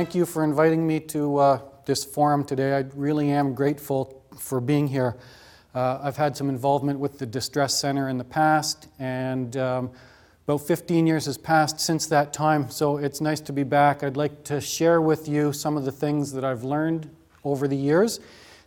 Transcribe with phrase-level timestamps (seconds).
[0.00, 2.74] Thank you for inviting me to uh, this forum today.
[2.74, 5.14] I really am grateful for being here.
[5.74, 9.90] Uh, I've had some involvement with the Distress Center in the past, and um,
[10.48, 14.02] about 15 years has passed since that time, so it's nice to be back.
[14.02, 17.10] I'd like to share with you some of the things that I've learned
[17.44, 18.20] over the years,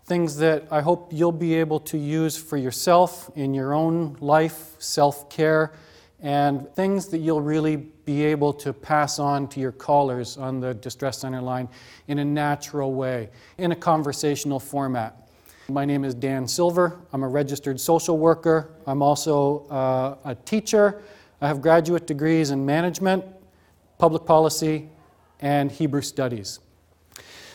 [0.05, 4.75] things that I hope you'll be able to use for yourself in your own life,
[4.77, 5.73] self care,
[6.21, 10.73] and things that you'll really be able to pass on to your callers on the
[10.73, 11.69] Distress Center line
[12.07, 15.29] in a natural way, in a conversational format.
[15.69, 16.99] My name is Dan Silver.
[17.13, 18.69] I'm a registered social worker.
[18.85, 21.01] I'm also uh, a teacher.
[21.39, 23.23] I have graduate degrees in management,
[23.97, 24.89] public policy,
[25.39, 26.59] and Hebrew studies.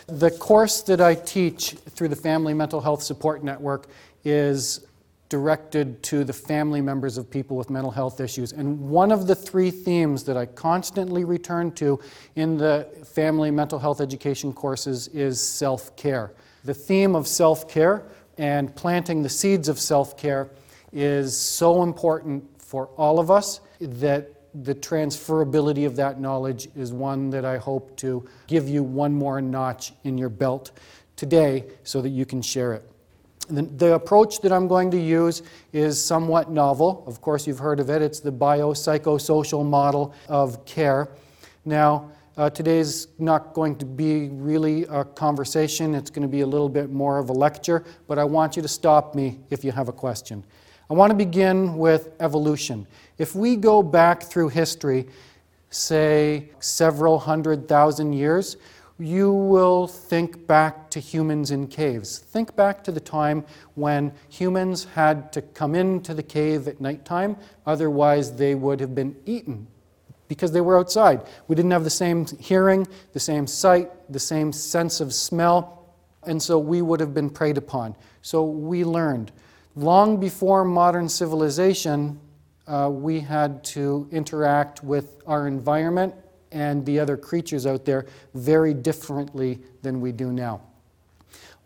[0.06, 3.88] The course that I teach through the Family Mental Health Support Network
[4.24, 4.86] is
[5.28, 8.52] directed to the family members of people with mental health issues.
[8.52, 12.00] And one of the three themes that I constantly return to
[12.34, 16.32] in the family mental health education courses is self care.
[16.64, 18.04] The theme of self care
[18.38, 20.48] and planting the seeds of self care
[20.92, 24.32] is so important for all of us that
[24.64, 29.40] the transferability of that knowledge is one that I hope to give you one more
[29.40, 30.72] notch in your belt
[31.16, 32.88] today so that you can share it.
[33.48, 37.02] The, the, approach that I'm going to use is somewhat novel.
[37.06, 38.02] Of course, you've heard of it.
[38.02, 41.08] It's the biopsychosocial model of care.
[41.64, 46.46] Now, uh, today's not going to be really a conversation, it's going to be a
[46.46, 49.72] little bit more of a lecture, but I want you to stop me if you
[49.72, 50.44] have a question.
[50.88, 52.86] I want to begin with evolution.
[53.18, 55.08] If we go back through history,
[55.70, 58.56] say several hundred thousand years,
[58.98, 62.18] you will think back to humans in caves.
[62.18, 63.44] Think back to the time
[63.74, 69.16] when humans had to come into the cave at nighttime, otherwise, they would have been
[69.24, 69.68] eaten
[70.26, 71.22] because they were outside.
[71.46, 75.94] We didn't have the same hearing, the same sight, the same sense of smell,
[76.26, 77.94] and so we would have been preyed upon.
[78.22, 79.30] So we learned.
[79.76, 82.20] Long before modern civilization,
[82.66, 86.14] uh, we had to interact with our environment
[86.52, 90.60] and the other creatures out there very differently than we do now.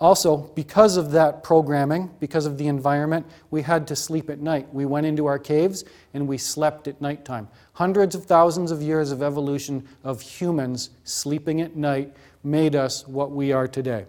[0.03, 4.66] Also, because of that programming, because of the environment, we had to sleep at night.
[4.75, 7.48] We went into our caves and we slept at nighttime.
[7.75, 13.31] Hundreds of thousands of years of evolution of humans sleeping at night made us what
[13.31, 14.06] we are today.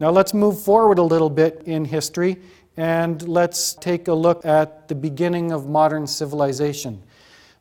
[0.00, 2.38] Now, let's move forward a little bit in history
[2.78, 7.02] and let's take a look at the beginning of modern civilization.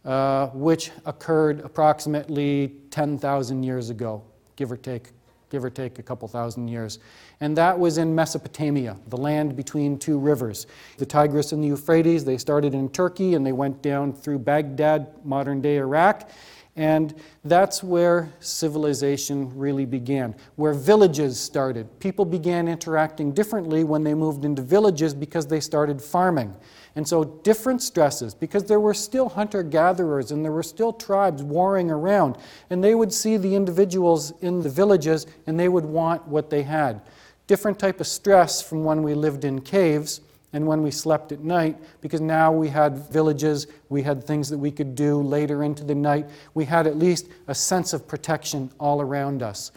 [0.05, 4.21] Uh, which occurred approximately 10,000 years ago,
[4.55, 5.09] give or take,
[5.49, 6.99] give or take a couple thousand years.
[7.41, 10.67] And that was in Mesopotamia, the land between two rivers,
[10.99, 12.23] the Tigris and the Euphrates.
[12.23, 16.29] They started in Turkey and they went down through Baghdad, modern day Iraq.
[16.75, 21.99] And that's where civilization really began, where villages started.
[21.99, 26.53] People began interacting differently when they moved into villages because they started farming.
[26.95, 31.43] And so, different stresses, because there were still hunter gatherers and there were still tribes
[31.43, 32.37] warring around,
[32.69, 36.63] and they would see the individuals in the villages and they would want what they
[36.63, 37.01] had.
[37.47, 40.21] Different type of stress from when we lived in caves
[40.53, 44.57] and when we slept at night, because now we had villages, we had things that
[44.57, 46.29] we could do later into the night.
[46.53, 49.73] We had at least a sense of protection all around us.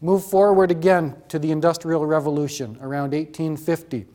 [0.00, 4.06] Move forward again to the Industrial Revolution around 1850.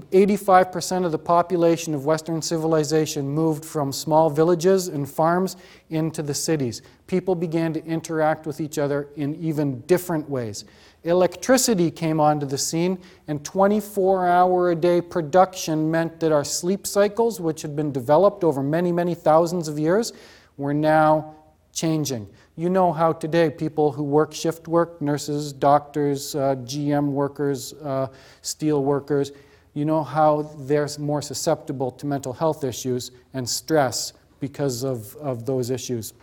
[0.00, 5.56] 85% of the population of Western civilization moved from small villages and farms
[5.90, 6.80] into the cities.
[7.06, 10.64] People began to interact with each other in even different ways.
[11.04, 16.86] Electricity came onto the scene, and 24 hour a day production meant that our sleep
[16.86, 20.12] cycles, which had been developed over many, many thousands of years,
[20.56, 21.34] were now
[21.72, 22.28] changing.
[22.56, 28.08] You know how today people who work shift work, nurses, doctors, uh, GM workers, uh,
[28.42, 29.32] steel workers,
[29.74, 35.46] you know how they're more susceptible to mental health issues and stress because of, of
[35.46, 36.14] those issues.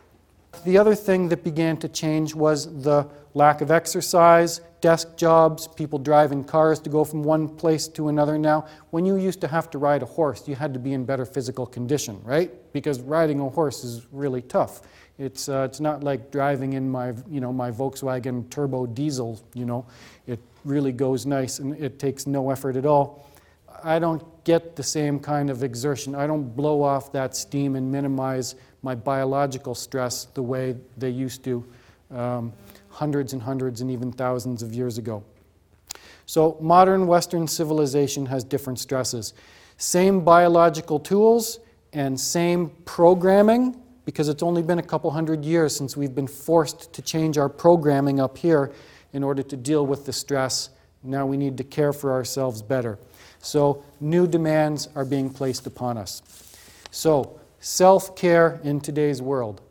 [0.65, 5.99] The other thing that began to change was the lack of exercise, desk jobs, people
[5.99, 8.65] driving cars to go from one place to another now.
[8.89, 11.25] When you used to have to ride a horse, you had to be in better
[11.25, 12.51] physical condition, right?
[12.73, 14.81] Because riding a horse is really tough.
[15.17, 19.65] It's, uh, it's not like driving in my, you know, my Volkswagen turbo diesel, you
[19.65, 19.85] know.
[20.27, 23.28] It really goes nice and it takes no effort at all.
[23.83, 26.15] I don't get the same kind of exertion.
[26.15, 31.43] I don't blow off that steam and minimize my biological stress the way they used
[31.43, 31.65] to
[32.11, 32.53] um,
[32.89, 35.23] hundreds and hundreds and even thousands of years ago.
[36.25, 39.33] So, modern Western civilization has different stresses.
[39.77, 41.59] Same biological tools
[41.93, 46.93] and same programming, because it's only been a couple hundred years since we've been forced
[46.93, 48.71] to change our programming up here
[49.13, 50.69] in order to deal with the stress.
[51.03, 52.99] Now we need to care for ourselves better.
[53.39, 56.21] So, new demands are being placed upon us.
[56.91, 59.61] So, self care in today's world.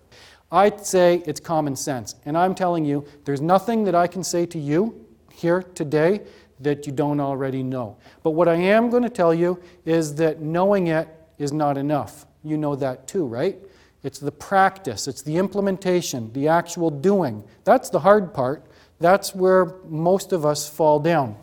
[0.50, 2.14] I'd say it's common sense.
[2.24, 6.22] And I'm telling you, there's nothing that I can say to you here today
[6.60, 7.96] that you don't already know.
[8.22, 12.26] But what I am going to tell you is that knowing it is not enough.
[12.42, 13.58] You know that too, right?
[14.02, 17.44] It's the practice, it's the implementation, the actual doing.
[17.64, 18.64] That's the hard part.
[19.00, 21.36] That's where most of us fall down.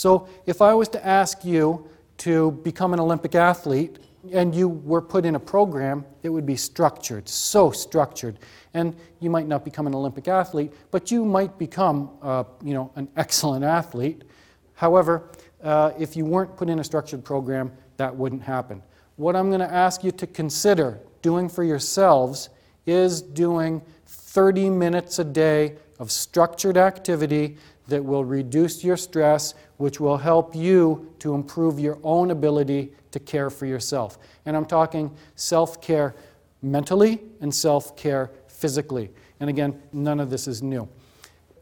[0.00, 1.86] So, if I was to ask you
[2.16, 3.98] to become an Olympic athlete
[4.32, 8.38] and you were put in a program, it would be structured, so structured.
[8.72, 12.90] And you might not become an Olympic athlete, but you might become, uh, you know,
[12.96, 14.24] an excellent athlete.
[14.72, 15.28] However,
[15.62, 18.82] uh, if you weren't put in a structured program, that wouldn't happen.
[19.16, 22.48] What I'm going to ask you to consider doing for yourselves
[22.86, 27.58] is doing 30 minutes a day of structured activity
[27.90, 33.20] that will reduce your stress, which will help you to improve your own ability to
[33.20, 34.18] care for yourself.
[34.46, 36.14] And I'm talking self care
[36.62, 39.10] mentally and self care physically.
[39.40, 40.88] And again, none of this is new.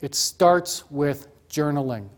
[0.01, 2.09] It starts with journaling.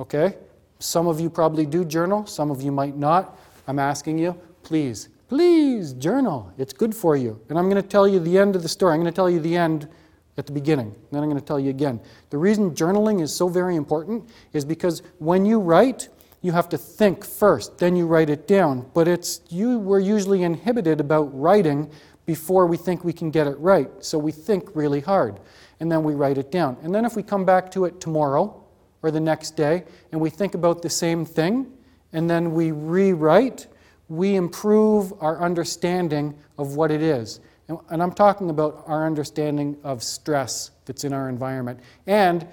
[0.00, 0.36] Okay?
[0.78, 3.38] Some of you probably do journal, some of you might not.
[3.66, 6.52] I'm asking you, please, please journal.
[6.58, 7.40] It's good for you.
[7.48, 8.94] And I'm going to tell you the end of the story.
[8.94, 9.88] I'm going to tell you the end
[10.36, 10.94] at the beginning.
[11.12, 12.00] Then I'm going to tell you again.
[12.30, 16.08] The reason journaling is so very important is because when you write,
[16.42, 18.86] you have to think first, then you write it down.
[18.94, 21.90] But it's you we're usually inhibited about writing
[22.26, 23.88] before we think we can get it right.
[24.00, 25.40] So we think really hard
[25.80, 26.76] and then we write it down.
[26.82, 28.62] And then if we come back to it tomorrow
[29.02, 31.70] or the next day and we think about the same thing
[32.12, 33.66] and then we rewrite,
[34.08, 37.40] we improve our understanding of what it is.
[37.68, 42.46] And, I'm talking about our understanding of stress that's in our environment and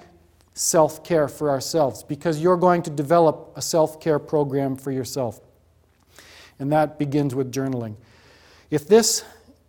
[0.54, 5.40] self care for ourselves because you're going to develop a self care program for yourself.
[6.58, 7.96] And that begins with journaling.
[8.70, 9.24] If this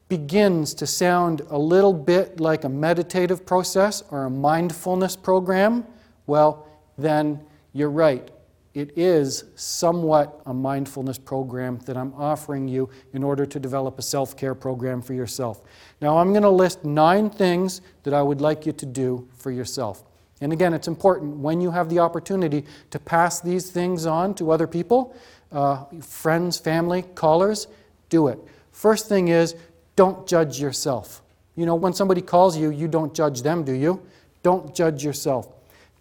[0.07, 5.86] begins to sound a little bit like a meditative process or a mindfulness program,
[6.28, 6.68] well,
[6.98, 7.44] then
[7.74, 8.30] you're right
[8.74, 14.02] it is somewhat a mindfulness program that I'm offering you in order to develop a
[14.02, 15.62] self care program for yourself.
[16.02, 19.52] Now, I'm going to list nine things that I would like you to do for
[19.52, 20.04] yourself.
[20.42, 24.52] And again, it's important when you have the opportunity to pass these things on to
[24.52, 25.16] other people,
[25.52, 27.68] uh, friends, family, callers,
[28.10, 28.40] do it.
[28.72, 29.56] First thing is,
[29.96, 31.22] don't judge yourself.
[31.56, 34.02] You know, when somebody calls you, you don't judge them, do you?
[34.42, 35.48] Don't judge yourself.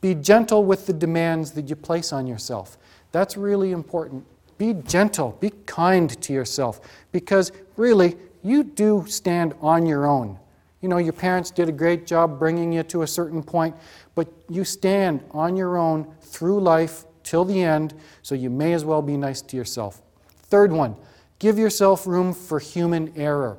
[0.03, 2.77] Be gentle with the demands that you place on yourself.
[3.13, 4.27] That's really important.
[4.59, 6.81] Be gentle, be kind to yourself,
[7.13, 10.39] because really, you do stand on your own.
[10.81, 13.77] You know, your parents did a great job bringing you to a certain point,
[14.17, 18.85] but you stand on your own through life till the end, so you may as
[18.85, 20.03] well be nice to yourself.
[20.27, 20.97] Third one,
[21.39, 23.59] give yourself room for human error.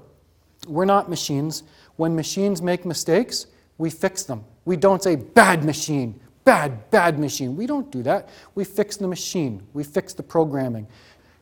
[0.68, 1.64] We're not machines.
[1.96, 3.48] When machines make mistakes,
[3.78, 4.44] we fix them.
[4.66, 7.56] We don't say, bad machine bad, bad machine.
[7.56, 8.30] We don't do that.
[8.56, 10.88] We fix the machine, we fix the programming.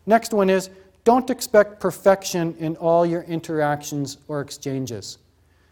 [0.05, 0.69] Next one is
[1.03, 5.17] don't expect perfection in all your interactions or exchanges.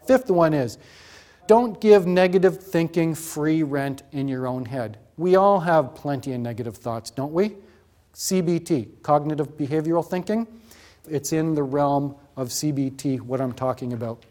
[0.06, 0.78] Fifth one is
[1.46, 4.98] don't give negative thinking free rent in your own head.
[5.16, 7.56] We all have plenty of negative thoughts, don't we?
[8.14, 10.46] CBT, cognitive behavioral thinking,
[11.08, 14.24] it's in the realm of CBT, what I'm talking about.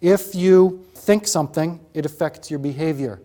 [0.00, 3.20] If you think something, it affects your behavior.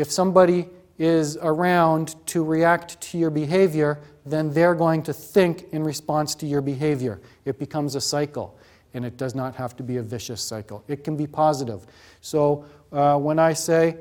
[0.00, 0.66] If somebody
[0.98, 6.46] is around to react to your behavior, then they're going to think in response to
[6.46, 7.20] your behavior.
[7.44, 8.58] It becomes a cycle,
[8.94, 10.82] and it does not have to be a vicious cycle.
[10.88, 11.86] It can be positive.
[12.22, 13.98] So uh, when I say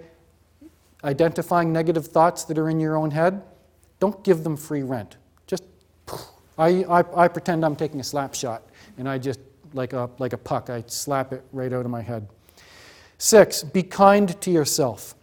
[1.03, 3.41] identifying negative thoughts that are in your own head,
[3.99, 5.17] don't give them free rent.
[5.47, 5.65] Just,
[6.57, 8.63] I, I, I pretend I'm taking a slap shot,
[8.97, 9.41] and I just
[9.73, 10.69] like a, like a puck.
[10.69, 12.25] I slap it right out of my head.
[13.17, 15.15] Six, be kind to yourself.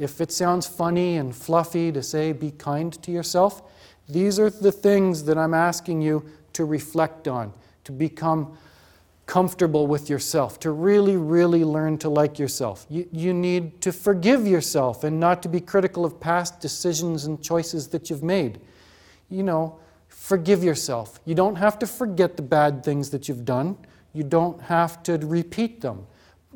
[0.00, 3.62] If it sounds funny and fluffy to say be kind to yourself,
[4.08, 7.52] these are the things that I'm asking you to reflect on,
[7.84, 8.56] to become
[9.26, 12.86] comfortable with yourself, to really, really learn to like yourself.
[12.88, 17.40] You, you need to forgive yourself and not to be critical of past decisions and
[17.42, 18.58] choices that you've made.
[19.28, 19.78] You know,
[20.08, 21.20] forgive yourself.
[21.26, 23.76] You don't have to forget the bad things that you've done,
[24.14, 26.06] you don't have to repeat them.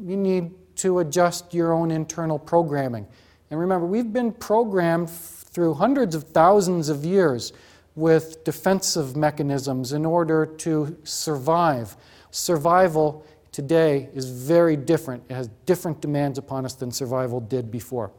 [0.03, 3.07] You need to adjust your own internal programming.
[3.55, 7.53] And remember, we've been programmed through hundreds of thousands of years
[7.95, 11.97] with defensive mechanisms in order to survive.
[12.33, 15.23] Survival today is very different.
[15.29, 18.11] It has different demands upon us than survival did before.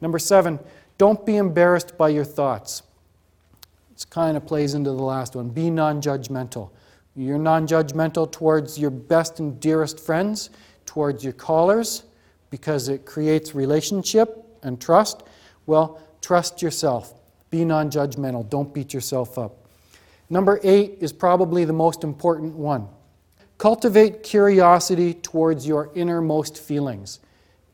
[0.00, 0.60] Number seven,
[0.96, 2.84] don't be embarrassed by your thoughts.
[3.94, 5.48] This kind of plays into the last one.
[5.48, 6.70] Be non judgmental.
[7.16, 10.50] You're non judgmental towards your best and dearest friends,
[10.86, 12.04] towards your callers,
[12.50, 15.24] because it creates relationship and trust.
[15.66, 17.14] Well, trust yourself.
[17.50, 18.48] Be non judgmental.
[18.48, 19.56] Don't beat yourself up.
[20.30, 22.88] Number eight is probably the most important one.
[23.56, 27.18] Cultivate curiosity towards your innermost feelings.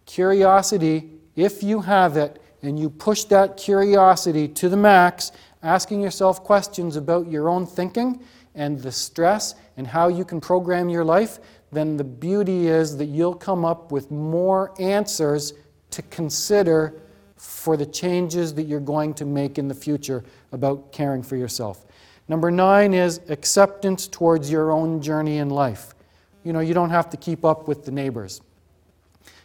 [0.06, 5.32] Curiosity, if you have it, and you push that curiosity to the max,
[5.62, 8.22] asking yourself questions about your own thinking
[8.54, 11.40] and the stress and how you can program your life,
[11.72, 15.52] then the beauty is that you'll come up with more answers
[15.94, 16.94] to consider
[17.36, 21.86] for the changes that you're going to make in the future about caring for yourself.
[22.28, 25.94] Number nine is acceptance towards your own journey in life.
[26.42, 28.40] You know, you don't have to keep up with the neighbors.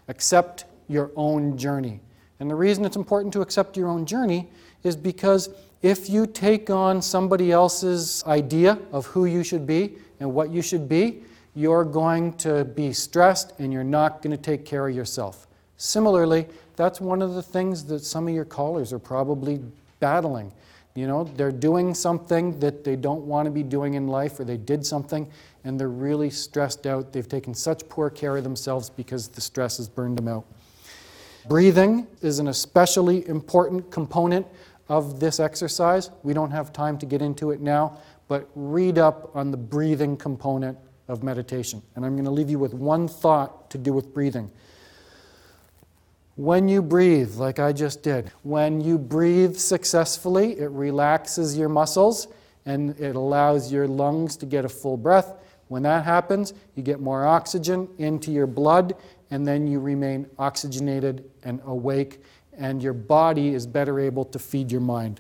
[0.08, 2.00] Accept your own journey.
[2.39, 4.50] And the reason it's important to accept your own journey
[4.84, 5.50] is because
[5.82, 10.62] if you take on somebody else's idea of who you should be and what you
[10.62, 14.96] should be, you're going to be stressed and you're not going to take care of
[14.96, 15.49] yourself.
[15.79, 16.45] Similarly,
[16.75, 19.62] that's one of the things that some of your callers are probably
[20.01, 20.51] battling.
[20.93, 24.43] You know, they're doing something that they don't want to be doing in life, or
[24.43, 25.31] they did something
[25.63, 27.13] and they're really stressed out.
[27.13, 30.45] They've taken such poor care of themselves because the stress has burned them out.
[31.48, 34.45] Breathing is an especially important component
[34.89, 36.09] of this exercise.
[36.24, 40.17] We don't have time to get into it now, but read up on the breathing
[40.17, 41.81] component of meditation.
[41.95, 44.51] And I'm going to leave you with one thought to do with breathing.
[46.39, 52.29] When you breathe, like I just did, when you breathe successfully, it relaxes your muscles
[52.65, 55.34] and it allows your lungs to get a full breath.
[55.67, 58.96] When that happens, you get more oxygen into your blood
[59.31, 62.24] and then you remain oxygenated and awake,
[62.58, 65.19] and your body is better able to feed your mind.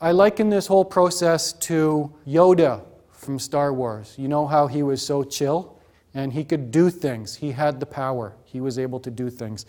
[0.00, 2.82] I liken this whole process to Yoda
[3.12, 4.14] from Star Wars.
[4.16, 5.78] You know how he was so chill
[6.14, 9.66] and he could do things, he had the power, he was able to do things.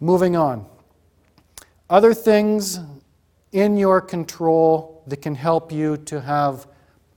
[0.00, 0.66] Moving on.
[1.90, 2.78] Other things
[3.52, 6.66] in your control that can help you to have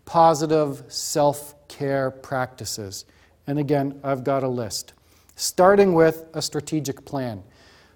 [0.05, 3.05] positive self care practices.
[3.47, 4.93] And again, I've got a list.
[5.35, 7.43] Starting with a strategic plan.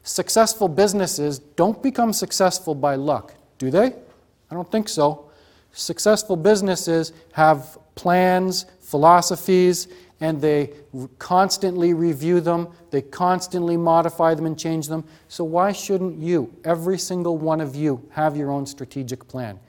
[0.03, 3.87] Successful businesses don't become successful by luck, do they?
[3.87, 5.31] I don't think so.
[5.71, 9.87] Successful businesses have plans, philosophies,
[10.21, 10.71] and they
[11.19, 15.03] constantly review them, they constantly modify them and change them.
[15.27, 19.59] So, why shouldn't you, every single one of you, have your own strategic plan?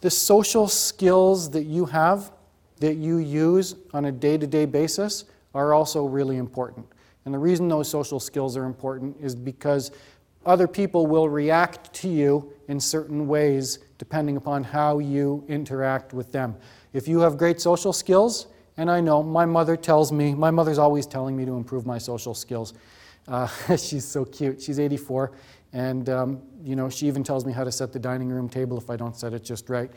[0.00, 2.32] The social skills that you have,
[2.80, 5.24] that you use on a day to day basis,
[5.54, 6.86] are also really important.
[7.24, 9.92] And the reason those social skills are important is because
[10.46, 16.32] other people will react to you in certain ways depending upon how you interact with
[16.32, 16.56] them.
[16.94, 18.46] If you have great social skills,
[18.80, 21.98] and I know my mother tells me, my mother's always telling me to improve my
[21.98, 22.72] social skills.
[23.28, 23.46] Uh,
[23.76, 24.62] she's so cute.
[24.62, 25.32] She's 84,
[25.74, 28.78] and um, you know she even tells me how to set the dining room table
[28.78, 29.90] if I don't set it just right.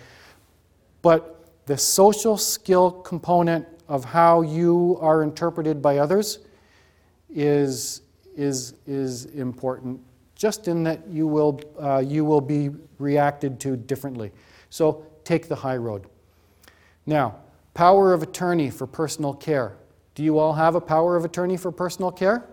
[1.02, 6.40] But the social skill component of how you are interpreted by others
[7.30, 8.02] is,
[8.36, 10.02] is, is important,
[10.36, 14.34] just in that you will, uh, you will be reacted to differently.
[14.70, 16.08] So take the high road.
[17.06, 17.43] Now,
[17.74, 19.78] Power of attorney for personal care.
[20.16, 22.48] Do you all have a power of attorney for personal care?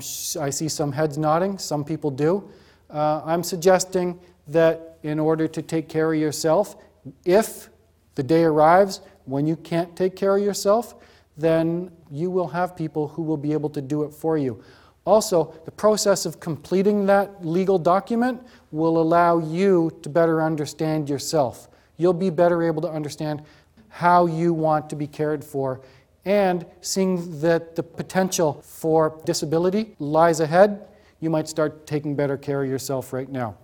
[0.00, 2.48] Sh- i see some heads nodding, some people do.
[2.90, 6.76] Uh, I'm suggesting that in order to take care of yourself,
[7.24, 7.70] if
[8.14, 10.94] the day arrives when you can't take care of yourself,
[11.36, 14.62] then you will have people who will be able to do it for you.
[15.06, 21.68] Also, the process of completing that legal document will allow you to better understand yourself.
[21.96, 23.42] You'll be better able to understand
[23.90, 25.82] how you want to be cared for
[26.24, 30.86] and seeing that the potential for disability lies ahead,
[31.20, 33.56] you might start taking better care of yourself right now.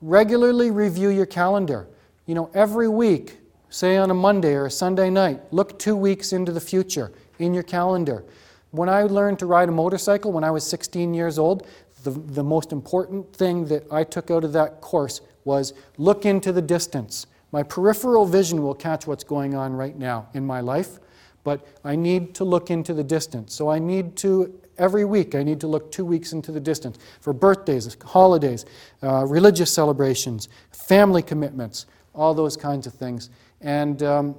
[0.00, 1.88] Regularly review your calendar.
[2.26, 3.38] You know, every week,
[3.70, 7.54] say on a Monday or a Sunday night, look two weeks into the future in
[7.54, 8.24] your calendar.
[8.70, 11.66] When I learned to ride a motorcycle when I was 16 years old,
[12.02, 16.52] the, the most important thing that I took out of that course was look into
[16.52, 17.26] the distance.
[17.54, 20.98] My peripheral vision will catch what's going on right now in my life,
[21.44, 23.54] but I need to look into the distance.
[23.54, 26.98] So I need to, every week, I need to look two weeks into the distance
[27.20, 28.64] for birthdays, holidays,
[29.04, 33.30] uh, religious celebrations, family commitments, all those kinds of things.
[33.60, 34.34] And, um,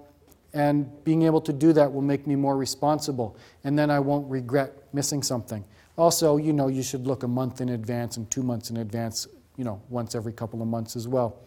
[0.54, 4.30] and being able to do that will make me more responsible, and then I won't
[4.30, 5.64] regret missing something.
[5.98, 9.26] Also, you know, you should look a month in advance and two months in advance,
[9.56, 11.38] you know, once every couple of months as well.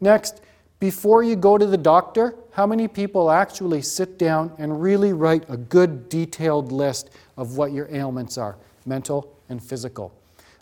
[0.00, 0.40] Next,
[0.78, 5.44] before you go to the doctor, how many people actually sit down and really write
[5.48, 10.12] a good detailed list of what your ailments are, mental and physical?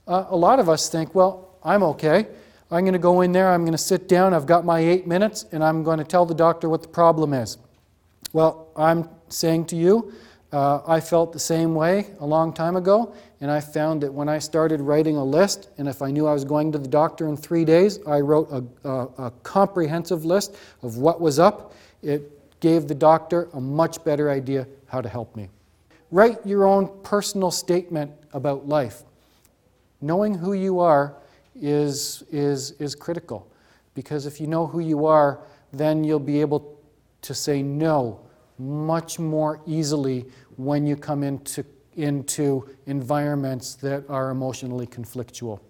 [0.06, 2.26] Uh, a lot of us think, well, I'm okay.
[2.70, 5.06] I'm going to go in there, I'm going to sit down, I've got my eight
[5.06, 7.58] minutes, and I'm going to tell the doctor what the problem is.
[8.32, 10.12] Well, I'm saying to you,
[10.52, 13.14] uh, I felt the same way a long time ago,
[13.44, 16.32] and I found that when I started writing a list, and if I knew I
[16.32, 20.56] was going to the doctor in three days, I wrote a, a, a comprehensive list
[20.80, 21.74] of what was up.
[22.02, 25.50] It gave the doctor a much better idea how to help me.
[26.10, 29.02] Write your own personal statement about life.
[30.00, 31.14] Knowing who you are
[31.54, 33.46] is, is, is critical
[33.92, 36.80] because if you know who you are, then you'll be able
[37.20, 38.22] to say no
[38.58, 40.24] much more easily
[40.56, 41.62] when you come into,
[41.96, 45.60] into environments that are emotionally conflictual.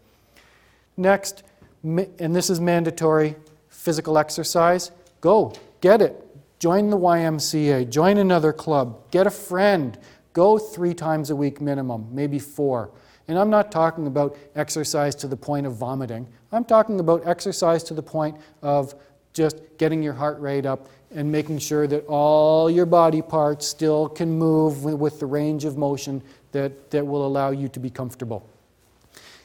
[0.97, 1.43] Next,
[1.83, 3.37] and this is mandatory
[3.69, 4.91] physical exercise
[5.25, 6.21] go, get it.
[6.59, 9.99] Join the YMCA, join another club, get a friend,
[10.35, 12.91] go three times a week minimum, maybe four.
[13.27, 16.29] And I'm not talking about exercise to the point of vomiting.
[16.53, 18.95] I'm talking about exercise to the point of
[19.33, 24.09] just getting your heart rate up and making sure that all your body parts still
[24.09, 28.49] can move with the range of motion that, that will allow you to be comfortable.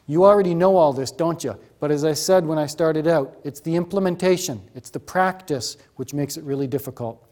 [0.08, 1.55] You already know all this, don't you?
[1.79, 6.13] But as I said when I started out, it's the implementation, it's the practice which
[6.13, 7.23] makes it really difficult.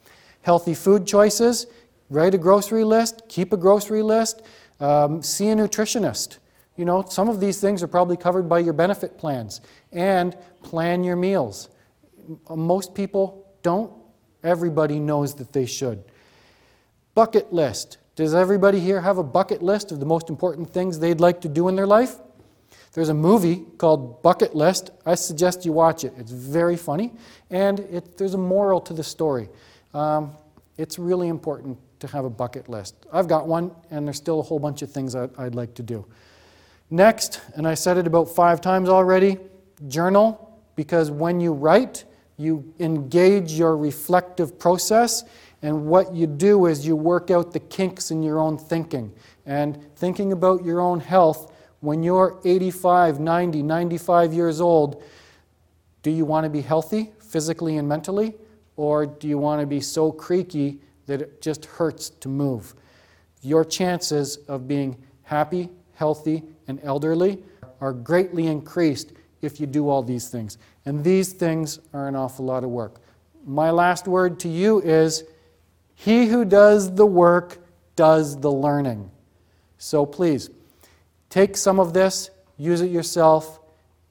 [0.43, 1.65] Healthy food choices,
[2.09, 4.43] write a grocery list, keep a grocery list,
[4.79, 6.37] um, see a nutritionist.
[6.75, 9.61] You know, some of these things are probably covered by your benefit plans.
[9.91, 11.69] And plan your meals.
[12.49, 13.91] Most people don't
[14.43, 16.03] Everybody knows that they should.
[17.15, 17.97] Bucket list.
[18.15, 21.49] Does everybody here have a bucket list of the most important things they'd like to
[21.49, 22.15] do in their life?
[22.93, 24.89] There's a movie called Bucket List.
[25.05, 26.13] I suggest you watch it.
[26.17, 27.13] It's very funny,
[27.51, 29.49] and it, there's a moral to the story.
[29.93, 30.35] Um,
[30.77, 32.95] it's really important to have a bucket list.
[33.13, 35.83] I've got one, and there's still a whole bunch of things I'd, I'd like to
[35.83, 36.05] do.
[36.89, 39.37] Next, and I said it about five times already
[39.87, 42.03] journal, because when you write,
[42.37, 45.23] you engage your reflective process,
[45.61, 49.11] and what you do is you work out the kinks in your own thinking.
[49.45, 55.03] And thinking about your own health, when you're 85, 90, 95 years old,
[56.03, 58.35] do you want to be healthy physically and mentally?
[58.75, 62.75] Or do you want to be so creaky that it just hurts to move?
[63.41, 67.43] Your chances of being happy, healthy, and elderly
[67.81, 69.13] are greatly increased
[69.47, 70.59] if you do all these things.
[70.85, 73.01] And these things are an awful lot of work.
[73.45, 75.23] My last word to you is
[75.95, 77.57] He who does the work
[77.95, 79.09] does the learning.
[79.79, 80.51] So please,
[81.29, 83.59] take some of this, use it yourself,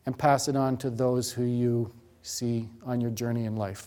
[0.07, 3.87] and pass it on to those who you see on your journey in life.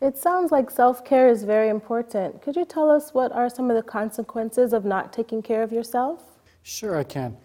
[0.00, 2.40] It sounds like self care is very important.
[2.40, 5.72] Could you tell us what are some of the consequences of not taking care of
[5.72, 6.38] yourself?
[6.62, 7.36] Sure, I can.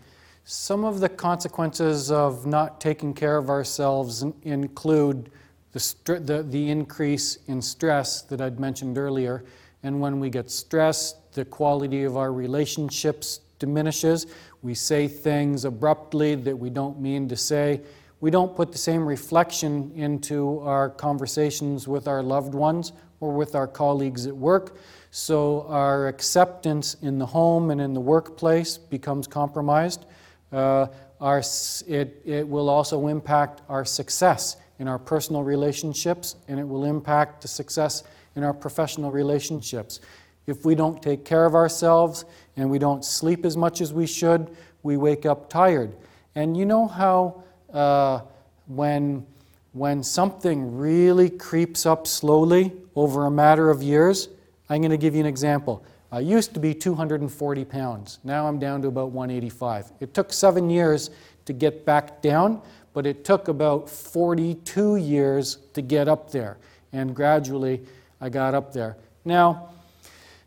[0.46, 5.32] Some of the consequences of not taking care of ourselves include
[5.74, 9.44] the, the, the increase in stress that I'd mentioned earlier.
[9.84, 14.28] And when we get stressed, the quality of our relationships diminishes.
[14.62, 17.82] We say things abruptly that we don't mean to say
[18.21, 23.56] we don't put the same reflection into our conversations with our loved ones or with
[23.56, 24.78] our colleagues at work.
[25.12, 30.06] So our acceptance in the home and in the workplace becomes compromised.
[30.51, 30.88] Uh,
[31.21, 31.41] our,
[31.88, 37.41] it, it will also impact our success in our personal relationships and it will impact
[37.41, 38.04] the success
[38.36, 40.01] in our professional relationships.
[40.47, 42.25] If we don't take care of ourselves
[42.58, 45.95] and we don't sleep as much as we should, we wake up tired.
[46.36, 47.43] And you know how
[47.76, 48.22] uh,
[48.68, 49.26] when,
[49.74, 54.30] when something really creeps up slowly over a matter of years,
[54.70, 55.86] I'm going to give you an example.
[56.12, 58.20] I used to be 240 pounds.
[58.24, 59.92] Now I'm down to about 185.
[60.00, 61.10] It took seven years
[61.46, 62.62] to get back down,
[62.94, 66.58] but it took about 42 years to get up there.
[66.94, 67.82] And gradually
[68.22, 68.96] I got up there.
[69.26, 69.70] Now,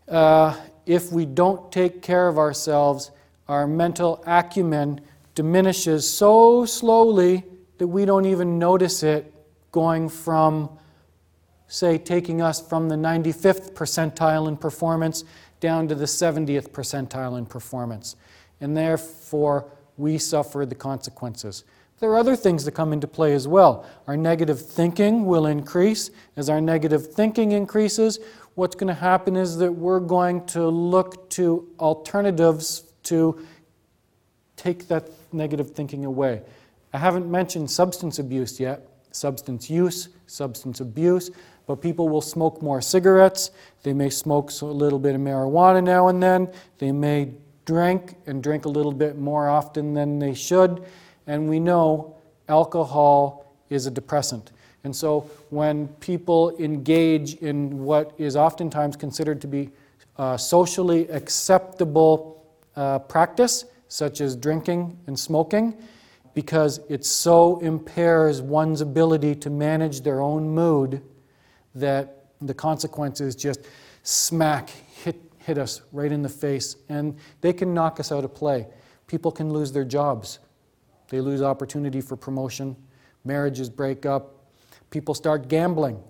[0.09, 3.11] uh, if we don't take care of ourselves,
[3.47, 5.03] our mental acumen
[5.39, 7.45] diminishes so slowly
[7.79, 9.33] that we don't even notice it
[9.71, 10.69] going from,
[11.69, 15.23] say, taking us from the 95th percentile in performance
[15.61, 18.17] down to the 70th percentile in performance.
[18.61, 21.63] And therefore, we suffer the consequences.
[22.01, 23.87] There are other things that come into play as well.
[24.09, 26.11] Our negative thinking will increase.
[26.35, 28.19] As our negative thinking increases,
[28.57, 33.47] what's going to happen is that we're going to look to alternatives to
[34.57, 36.43] take that negative thinking away.
[36.93, 41.31] I haven't mentioned substance abuse yet, substance use, substance abuse,
[41.67, 43.51] but people will smoke more cigarettes.
[43.83, 46.51] They may smoke a little bit of marijuana now and then.
[46.79, 47.33] They may
[47.67, 50.85] drink and drink a little bit more often than they should.
[51.27, 52.17] And we know
[52.49, 54.53] alcohol is a depressant.
[54.85, 59.71] And so when people engage in what is oftentimes considered to be
[60.17, 62.43] uh, socially acceptable
[62.75, 65.77] uh, practice, such as drinking and smoking,
[66.35, 71.03] because it so impairs one's ability to manage their own mood
[71.75, 73.61] that the consequences just
[74.03, 78.35] smack, hit, hit us right in the face, and they can knock us out of
[78.35, 78.67] play.
[79.07, 80.39] People can lose their jobs,
[81.09, 82.77] they lose opportunity for promotion,
[83.25, 84.53] marriages break up,
[84.91, 86.01] people start gambling.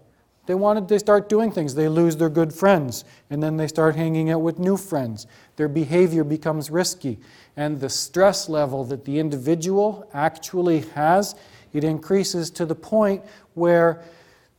[0.49, 1.75] They wanted they start doing things.
[1.75, 5.27] They lose their good friends, and then they start hanging out with new friends.
[5.57, 7.19] Their behavior becomes risky,
[7.55, 11.35] and the stress level that the individual actually has,
[11.75, 14.03] it increases to the point where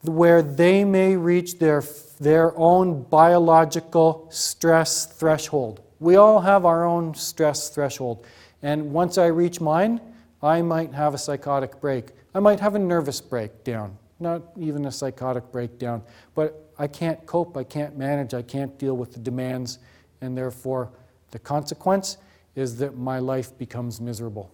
[0.04, 1.84] where they may reach their,
[2.20, 5.82] their own biological stress threshold.
[6.00, 8.26] We all have our own stress threshold.
[8.62, 10.00] And once I reach mine,
[10.42, 12.10] I might have a psychotic break.
[12.36, 16.02] I might have a nervous breakdown, not even a psychotic breakdown.
[16.36, 19.80] But I can't cope, I can't manage, I can't deal with the demands,
[20.22, 20.92] and therefore
[21.32, 22.18] the consequence
[22.56, 24.52] is that my life becomes miserable.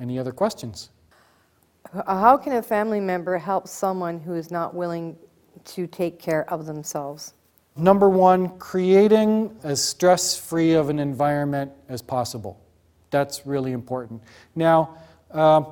[0.00, 0.90] Any other questions?
[2.06, 5.16] How can a family member help someone who is not willing
[5.64, 7.34] to take care of themselves?
[7.76, 12.60] Number one, creating as stress free of an environment as possible.
[13.10, 14.22] That's really important.
[14.54, 14.96] Now,
[15.30, 15.64] uh,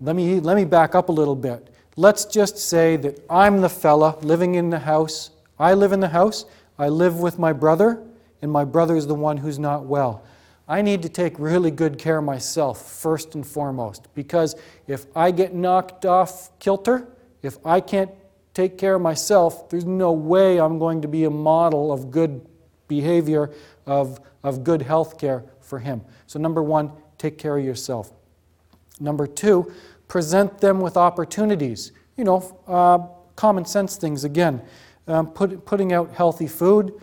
[0.00, 1.73] let, me, let me back up a little bit.
[1.96, 5.30] Let's just say that I'm the fella living in the house.
[5.58, 6.44] I live in the house,
[6.78, 8.02] I live with my brother,
[8.42, 10.24] and my brother is the one who's not well.
[10.66, 15.30] I need to take really good care of myself first and foremost because if I
[15.30, 17.06] get knocked off kilter,
[17.42, 18.10] if I can't
[18.54, 22.44] take care of myself, there's no way I'm going to be a model of good
[22.88, 23.50] behavior,
[23.86, 26.02] of, of good health care for him.
[26.26, 28.12] So, number one, take care of yourself.
[29.00, 29.72] Number two,
[30.08, 31.92] present them with opportunities.
[32.16, 32.98] You know, uh,
[33.36, 34.62] common sense things again.
[35.06, 36.94] Um, put, putting out healthy food,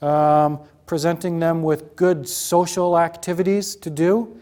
[0.00, 4.38] um, presenting them with good social activities to do,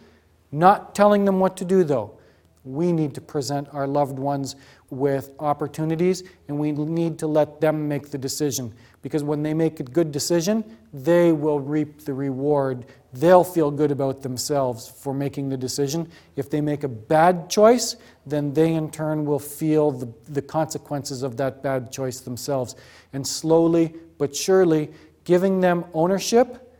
[0.52, 2.18] not telling them what to do though.
[2.64, 4.56] We need to present our loved ones
[4.90, 8.74] with opportunities and we need to let them make the decision
[9.06, 12.86] because when they make a good decision, they will reap the reward.
[13.12, 16.10] They'll feel good about themselves for making the decision.
[16.34, 21.22] If they make a bad choice, then they in turn will feel the, the consequences
[21.22, 22.74] of that bad choice themselves.
[23.12, 24.90] And slowly but surely,
[25.26, 26.72] Giving them ownership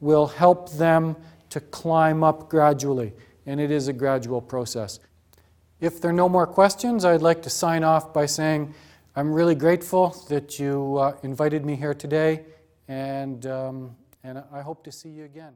[0.00, 1.14] will help them
[1.50, 3.12] to climb up gradually,
[3.46, 4.98] and it is a gradual process.
[5.80, 8.74] If there are no more questions, I'd like to sign off by saying
[9.14, 12.46] I'm really grateful that you uh, invited me here today,
[12.88, 13.94] and, um,
[14.24, 15.52] and I hope to see you again.